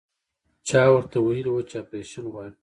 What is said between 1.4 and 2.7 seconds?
وو چې اپرېشن غواړي.